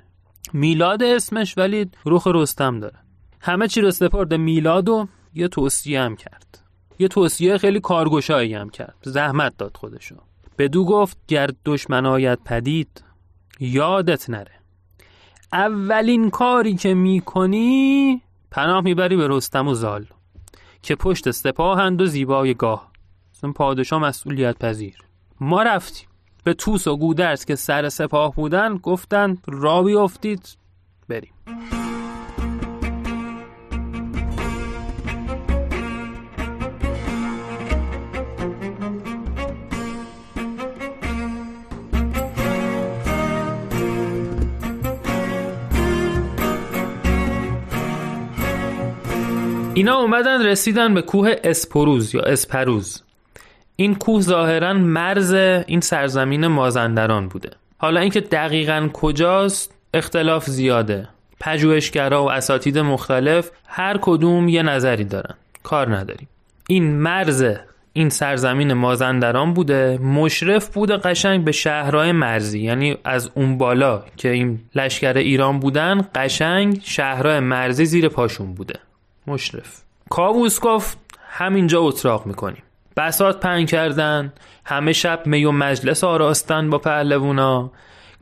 [0.54, 2.98] میلاد اسمش ولی روخ رستم داره.
[3.40, 4.34] همه چی رو سپرد.
[4.34, 6.64] میلاد و یه توصیه هم کرد.
[7.00, 8.96] یه توصیه خیلی کارگشایی هم کرد.
[9.02, 10.16] زحمت داد خودشو.
[10.58, 13.04] بدو گفت گر دشمن آید پدید
[13.60, 14.52] یادت نره.
[15.54, 20.06] اولین کاری که می‌کنی پناه می‌بری به رستم و زال
[20.82, 22.92] که پشت سپاهند و زیبای گاه.
[23.56, 24.98] پادشاه مسئولیت پذیر.
[25.40, 26.08] ما رفتیم.
[26.44, 30.58] به توس و گودرز که سر سپاه بودن گفتن را بیافتید
[31.10, 31.34] بریم.
[49.76, 53.04] اینا اومدن رسیدن به کوه اسپروز یا اسپروز.
[53.76, 55.34] این کوه ظاهرا مرز
[55.68, 57.50] این سرزمین مازندران بوده.
[57.78, 61.10] حالا اینکه دقیقا کجاست اختلاف زیاده.
[61.40, 65.36] پژوهشگرا و اساتید مختلف هر کدوم یه نظری دارن.
[65.64, 66.28] کار نداریم.
[66.70, 67.46] این مرز
[67.94, 72.60] این سرزمین مازندران بوده مشرف بوده قشنگ به شهرهای مرزی.
[72.60, 78.80] یعنی از اون بالا که این لشکر ایران بودن قشنگ شهرهای مرزی زیر پاشون بوده.
[79.28, 79.82] مشرف.
[80.10, 80.98] کاووس گفت
[81.30, 82.64] همینجا اتراق می‌کنیم.
[82.98, 84.34] بسات پنگ کردن
[84.66, 87.72] همه شب می و مجلس آراستن با پهلوونا.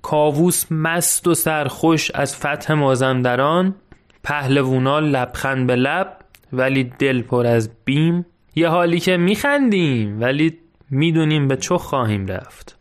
[0.02, 3.76] کاووس مست و سرخوش از فتح مازندران.
[4.24, 6.18] پهلوونا لبخند به لب
[6.54, 8.26] ولی دل پر از بیم.
[8.56, 10.58] یه حالی که میخندیم ولی
[10.90, 12.78] می‌دونیم به چه خواهیم رفت.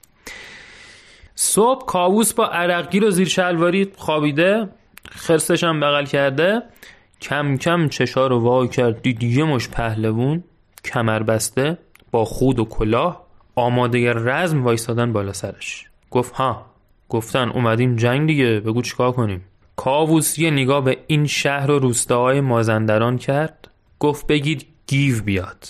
[1.34, 4.68] صبح کاووس با عرقگیر و زیر شلواری خوابیده
[5.10, 6.62] خرسش هم بغل کرده.
[7.20, 9.02] کم کم چشا رو وای کرد.
[9.02, 10.44] دید یه مش پهلوون
[10.84, 11.78] کمر بسته
[12.10, 15.86] با خود و کلاه آماده رزم وایستادن بالا سرش.
[16.10, 16.66] گفت ها
[17.08, 19.44] گفتن اومدیم جنگ دیگه بگو چیکار کنیم.
[19.76, 23.70] کاووس یه نگاه به این شهر و روستاهای مازندران کرد.
[23.98, 25.68] گفت بگید گیو بیاد.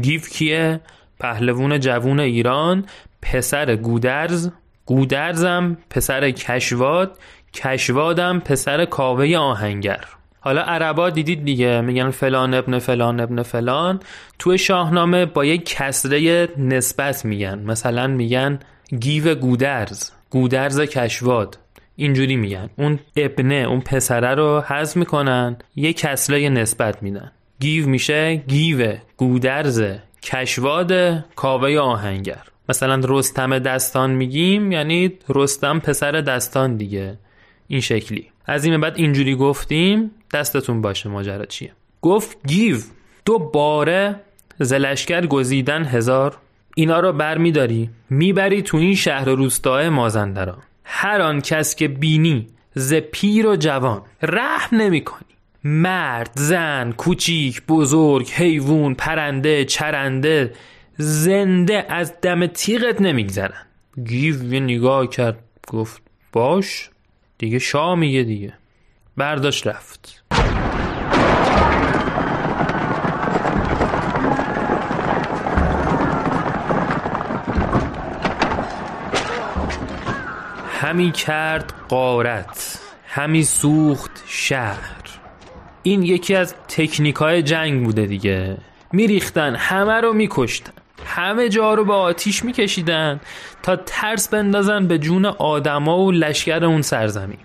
[0.00, 0.80] گیو کیه؟
[1.20, 2.86] پهلوون جوون ایران
[3.22, 4.50] پسر گودرز.
[4.86, 7.18] گودرزم پسر کشواد
[7.54, 10.04] کشوادم پسر کاوه آهنگر.
[10.40, 14.00] حالا عربا دیدید دیگه میگن فلان ابن فلان ابن فلان.
[14.38, 17.58] تو شاهنامه با یک کسره نسبت میگن.
[17.58, 18.58] مثلا میگن
[19.00, 21.58] گیو گودرز گودرز کشواد.
[21.96, 22.70] اینجوری میگن.
[22.76, 27.32] اون ابنه اون پسره رو حذف می‌کنن یه کسره نسبت میدن.
[27.60, 29.82] گیو میشه گیو گودرز
[30.22, 30.92] کشواد
[31.36, 32.42] کاوه آهنگر.
[32.68, 37.18] مثلا رستم دستان میگیم یعنی رستم پسر دستان دیگه.
[37.68, 38.26] این شکلی.
[38.50, 41.72] از این بعد اینجوری گفتیم دستتون باشه ماجرا چیه؟
[42.02, 42.76] گفت گیو
[43.24, 44.20] دو باره
[44.58, 46.36] زلشکر گزیدن هزار.
[46.74, 52.46] اینا رو بر میداری می‌بری تو این شهر روستای مازندران هر آن کس که بینی
[52.74, 55.34] ز پیر و جوان رحم نمی کنی
[55.64, 60.52] مرد زن کوچیک بزرگ حیوان پرنده چرنده
[60.96, 63.66] زنده از دم تیغت نمیگذرن.
[64.04, 65.38] گیو یه نگاه کرد
[65.68, 66.89] گفت باش.
[67.40, 68.52] دیگه شاه میگه دیگه.
[69.16, 70.24] برداشت رفت.
[80.68, 85.00] همی کرد قارت همی سوخت شهر.
[85.82, 88.56] این یکی از تکنیکای جنگ بوده دیگه.
[88.92, 90.79] میریختن همه رو میکشتن.
[91.10, 93.20] همه جا رو به آتیش میکشیدن
[93.62, 97.38] تا ترس بندازن به جون آدما و لشکر اون سرزمین.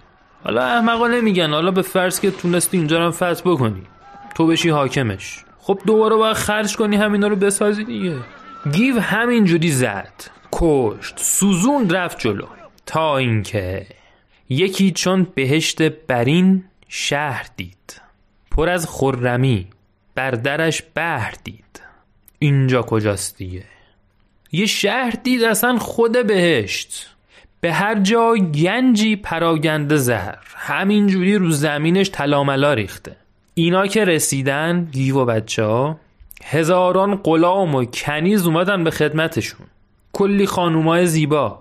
[0.43, 3.81] حالا احمقا نمیگن حالا به فرض که تونستی اینجا رو فتح بکنی.
[4.35, 5.45] تو بشی حاکمش.
[5.59, 8.15] خب دوباره باید خرج کنی همینا رو بسازی دیگه.
[8.71, 10.13] گیو همینجوری زد
[10.51, 12.45] کشت سوزون رفت جلو.
[12.85, 13.85] تا اینکه
[14.49, 18.01] یکی چون بهشت برین شهر دید.
[18.51, 19.67] پر از خرمی
[20.15, 21.64] بر درش بهر دید.
[22.39, 23.63] اینجا کجاست دیگه؟
[24.51, 27.09] یه شهر دید اصلا خود بهشت.
[27.61, 30.37] به هر جا گنجی پراگنده زهر.
[30.55, 33.15] همینجوری رو زمینش تلاملا ریخته.
[33.53, 35.99] اینا که رسیدن گیو و بچه ها
[36.43, 39.67] هزاران غلام و کنیز اومدن به خدمتشون.
[40.13, 41.59] کلی خانومای زیبا.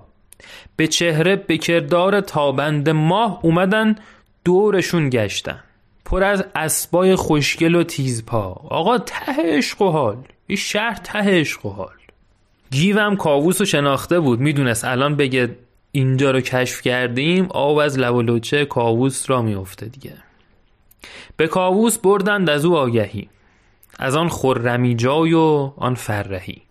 [0.76, 3.96] به چهره به کردار تابند ماه اومدن
[4.44, 5.60] دورشون گشتن.
[6.04, 8.60] پر از اسبای خوشگل و تیزپا.
[8.68, 10.16] آقا ته عشق و حال
[10.46, 11.94] این شهر ته عشق و حال
[12.70, 15.56] گیوم کاووس رو شناخته بود می‌دونست الان بگه
[15.92, 20.14] اینجا رو کشف کردیم آب از لب و لوچه کاووس را میفته دیگه.
[21.36, 23.28] به کاووس بردند از او آگهی.
[23.98, 26.62] از آن خرمی جای و آن فرهی.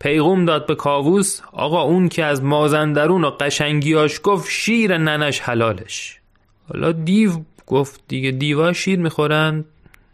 [0.00, 6.20] پیغوم داد به کاووس آقا اون که از مازندرون و قشنگیاش گفت شیر ننش حلالش.
[6.68, 7.30] حالا دیو
[7.66, 9.64] گفت دیگه دیوا شیر می‌خورن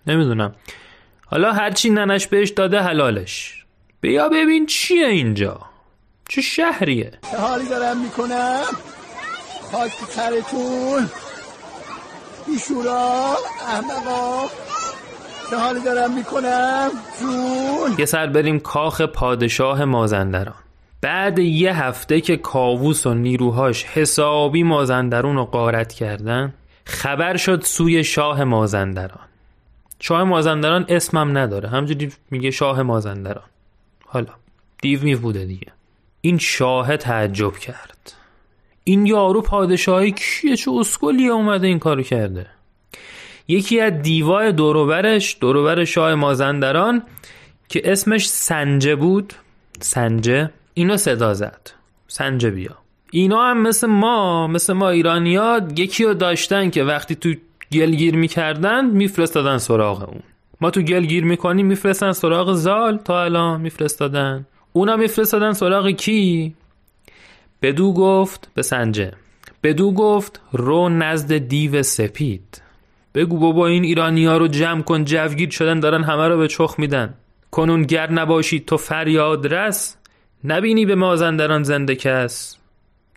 [0.07, 0.55] نمی‌دونم.
[1.31, 3.65] حالا هرچی ننش بهش داده حلالش.
[4.01, 5.61] بیا ببین چیه اینجا.
[6.29, 7.13] چه شهریه.
[7.39, 8.65] حالی دارم می‌کنم؟
[9.73, 11.11] خاک سرتون.
[12.47, 13.37] بیشورا
[13.69, 14.47] احمقا.
[15.51, 17.99] چه حالی دارم می‌کنم؟ جون.
[17.99, 20.55] یه سر بریم کاخ پادشاه مازندران.
[21.01, 26.55] بعد یه هفته که کاووس و نیروهاش حسابی مازندرون رو قارت کردن
[26.85, 29.28] خبر شد سوی شاه مازندران.
[30.01, 31.69] شاه مازندران اسمم نداره.
[31.69, 33.45] همجوری میگه شاه مازندران.
[34.07, 34.33] حالا
[34.83, 35.73] دیو می بوده دیگه.
[36.21, 38.13] این شاه تعجب کرد.
[38.85, 42.47] این یارو پادشاهی کیه؟ چه اسکلیه اومده این کارو کرده؟
[43.49, 47.03] یکی از دیوای دوروبرش دوروبر شاه مازندران
[47.69, 49.33] که اسمش سنجه بود.
[49.81, 50.51] سنجه.
[50.75, 51.71] اینو صدا زد.
[52.09, 52.77] سنجه بیا.
[53.11, 57.35] اینا هم مثل ما مثل ما ایرانیا یکی رو داشتن که وقتی تو
[57.73, 60.23] گلگیر می‌کردن میفرستادن سراغ اون.
[60.61, 64.47] ما تو گلگیر می‌کنیم میفرستن سراغ زال تا الان میفرستادن.
[64.73, 66.55] اونا میفرستادن سراغ کی؟
[67.63, 69.13] بدو گفت به سنجه.
[69.63, 72.63] بدو گفت رو نزد دیو سپید.
[73.15, 76.75] بگو بابا این ایرانی ها رو جمع کن جوگیر شدن دارن همه رو به چخ
[76.79, 77.15] میدن.
[77.51, 79.97] کنون گر نباشی تو فریاد رس
[80.45, 82.57] نبینی به مازندران زنده کس.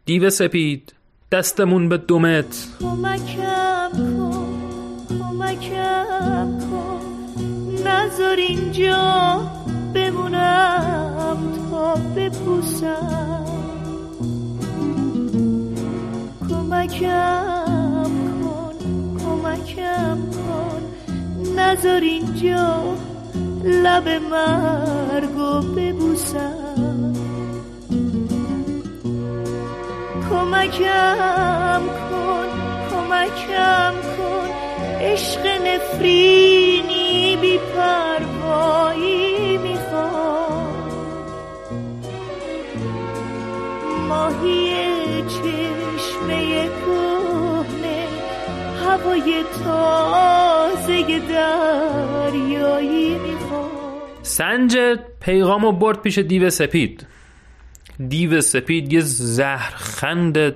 [0.05, 0.93] دیو سپید
[1.31, 2.67] دستمون به دومت
[7.91, 9.41] نذار اینجا
[9.93, 11.39] بمونم
[11.71, 13.45] تا بپوسم.
[16.49, 18.13] کمکم
[18.43, 18.77] کن
[19.19, 20.81] کمکم کن.
[21.59, 22.95] نذار اینجا
[23.63, 27.13] لب مرگو ببوسم.
[30.29, 32.49] کمکم کن
[32.89, 34.49] کمکم کن.
[35.01, 37.00] عشق نفرینی
[37.41, 40.71] بی پروایی می‌خوام.
[44.09, 44.73] ماهی
[45.21, 48.07] چشمه کهنه
[48.85, 53.69] هوای تازه دریایی می‌خوام.
[54.23, 54.77] سنج
[55.21, 57.07] پیغامو برد پیش دیو سپید.
[58.09, 60.55] دیو سپید یه زهر خند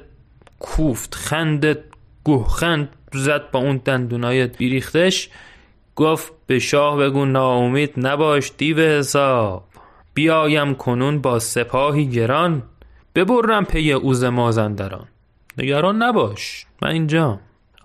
[0.59, 1.77] کوفت خند
[2.23, 5.29] گوهخند زد با اون دندونای بیریختش.
[5.95, 9.63] گفت به شاه بگو ناامید نباش دیو حساب.
[10.13, 12.63] بیایم کنون با سپاهی گران
[13.15, 15.07] ببرم پی اوز مازندران.
[15.57, 17.39] نگران نباش من اینجا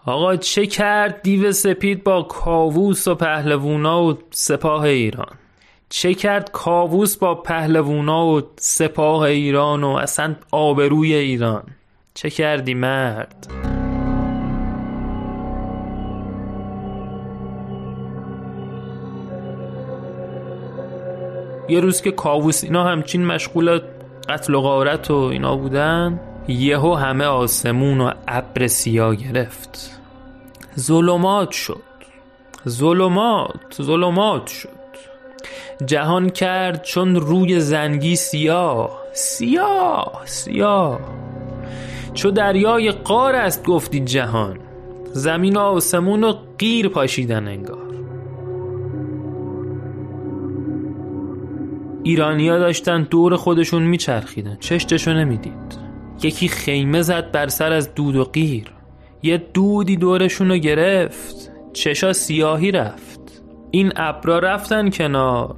[0.07, 5.35] آقا چه کرد دیو سپید با کاووس و پهلوونا و سپاه ایران؟
[5.89, 11.63] چه کرد کاووس با پهلوونا و سپاه ایران و اصلا آبروی ایران؟
[12.15, 13.47] چه کردی مرد؟
[21.71, 23.81] یه روز که کاووس اینا همچین مشغول
[24.29, 30.01] قتل و غارت و اینا بودن یهو همه آسمون و ابر سیاه گرفت.
[30.79, 31.83] ظلمات شد.
[32.69, 34.69] ظلمات ظلمات شد.
[35.87, 38.91] جهان کرد چون روی زنگی سیاه.
[39.13, 41.01] سیاه سیاه.
[42.15, 44.59] چو دریای قار است گفتی جهان.
[45.13, 47.90] زمین و آسمون و قیر پاشیدن انگار.
[52.03, 54.57] ایرانیا داشتن دور خودشون میچرخیدن.
[54.61, 55.79] چشتشو نمی‌دید.
[56.23, 58.65] یکی خیمه زد بر سر از دود و قیر.
[59.23, 61.51] یه دودی دورشونو گرفت.
[61.73, 63.43] چشا سیاهی رفت.
[63.71, 65.55] این ابرا رفتن کنار.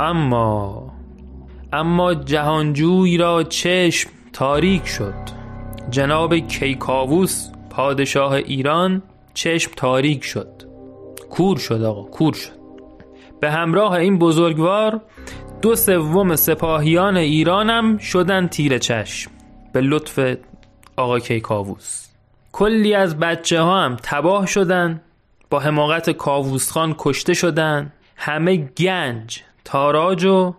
[0.00, 0.92] اما
[1.72, 5.14] اما جهانجوی را چشم تاریک شد.
[5.90, 9.02] جناب کیکاووس پادشاه ایران
[9.34, 10.62] چشم تاریک شد.
[11.30, 12.60] کور شد آقا کور شد.
[13.40, 15.00] به همراه این بزرگوار
[15.62, 19.30] دو سوم سپاهیان ایرانم شدن تیر چشم.
[19.72, 20.36] به لطف
[20.96, 22.06] آقا کیکاووس.
[22.52, 25.00] کلی از بچه ها هم تباه شدن
[25.50, 27.92] با حماقت کاووس خان کشته شدن.
[28.16, 30.54] همه گنج تاراج و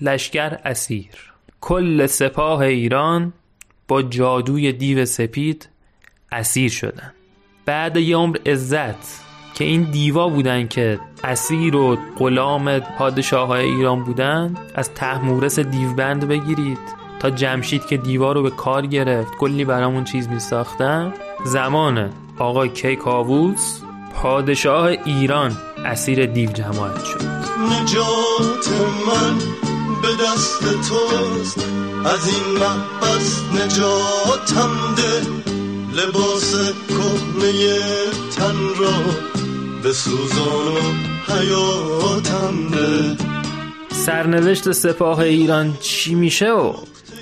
[0.00, 1.32] لشکر اسیر.
[1.60, 3.32] کل سپاه ایران
[3.88, 5.68] با جادوی دیو سپید
[6.32, 7.12] اسیر شدن.
[7.64, 9.25] بعد یه عمر عزت
[9.56, 16.28] که این دیوا بودن که اسیر و غلام پادشاه های ایران بودن از تحمورس دیوبند
[16.28, 16.78] بگیرید
[17.18, 22.66] تا جمشید که دیوا رو به کار گرفت کلی برامون چیز می ساختن زمان آقا
[22.66, 23.80] کیکاووس
[24.14, 27.22] پادشاه ایران اسیر دیو جماعت شد.
[27.60, 28.68] نجات
[29.06, 29.38] من
[30.02, 31.68] به دست توست
[32.04, 35.46] از این محبس نجاتم ده.
[35.92, 36.54] لباس
[36.88, 37.78] کهنه
[38.36, 39.35] تن را
[39.86, 40.80] به سوزان و
[41.32, 43.16] حیاتم ده
[43.94, 46.74] سرنوشت سپاه ایران چی میشه و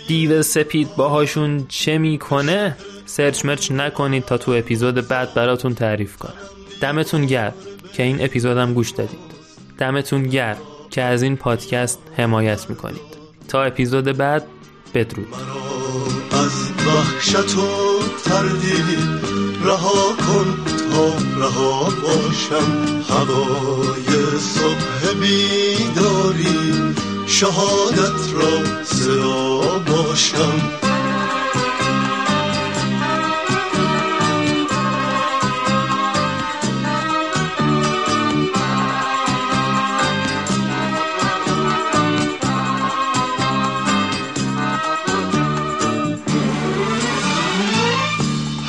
[0.09, 6.33] دیو سپید باهاشون چه می‌کنه؟ سرچ مرچ نکنید تا تو اپیزود بعد براتون تعریف کنم.
[6.81, 7.55] دمتون گرم
[7.93, 9.19] که این اپیزودم گوش دادید.
[9.79, 10.59] دمتون گرم
[10.91, 13.15] که از این پادکست حمایت می‌کنید.
[13.49, 14.47] تا اپیزود بعد
[14.95, 15.35] بدرود.
[16.33, 18.99] از وحشت و تردید
[19.65, 20.74] رها کن.
[21.37, 26.95] رها باشم هوای صبح بیداری
[27.27, 30.85] شهادت را صدا باشم.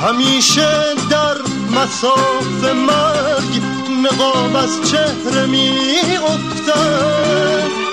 [0.00, 3.62] همیشه در مساف مرگ
[4.04, 5.70] نقاب از چهره می
[6.16, 7.86] افتد.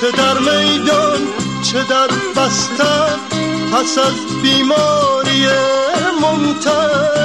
[0.00, 1.18] چه در میدان
[1.62, 3.16] چه در بستر
[3.72, 5.46] پس از بیماری
[6.22, 7.16] ممتد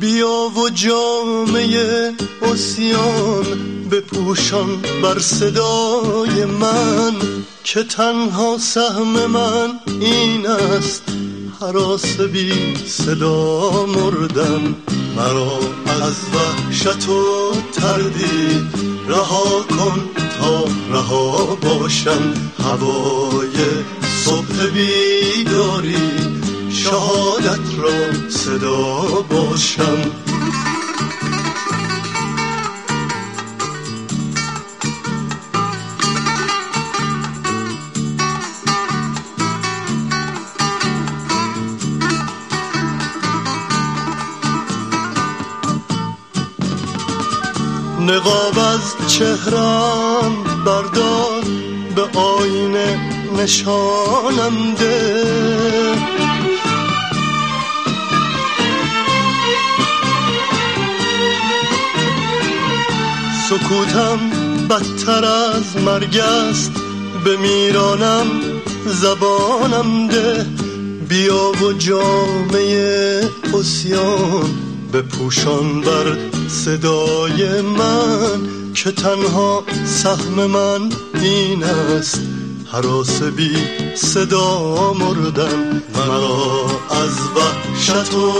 [0.00, 2.12] بیا و جامعه
[2.42, 3.44] اسیان
[3.90, 7.14] بپوشان بر صدای من
[7.64, 11.02] که تنها سهم من این است
[11.62, 14.74] حراس بی صدا مردن
[15.16, 15.58] مرا
[16.02, 18.66] از وحشت و تردید
[19.08, 20.00] رها کن
[20.38, 23.56] تا رها باشم هوای
[24.24, 26.10] صبح بیداری
[26.70, 30.31] شهادت را صدا باشم.
[48.06, 51.44] نقاب از چهرم بردار
[51.96, 53.00] به آینه
[53.38, 55.24] نشانم ده.
[63.48, 64.18] سکوتم
[64.70, 66.72] بدتر از مرگ است
[67.24, 68.26] به میرانم
[68.86, 70.46] زبانم ده.
[71.08, 74.50] بیا و جامعه اسیان
[74.92, 82.20] بپوشان بر صدای من که تنها سهم من این است.
[82.72, 83.56] حراس بی
[83.94, 88.32] صدا مردن مرا از وحشت و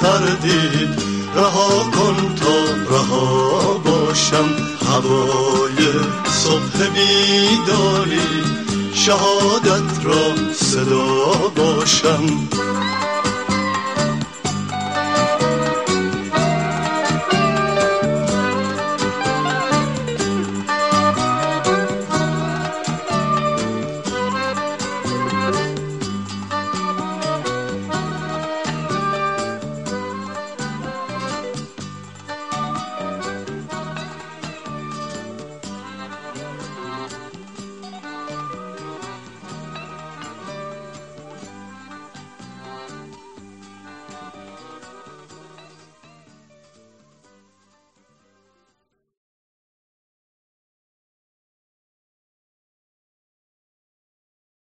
[0.00, 1.02] تردید
[1.36, 2.56] رها کن تا
[2.90, 4.48] رها باشم.
[4.86, 5.92] هوای
[6.42, 8.30] صبح بیداری
[8.94, 12.48] شهادت را صدا باشم.